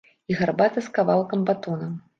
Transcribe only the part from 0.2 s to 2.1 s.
І гарбата з кавалкам батона.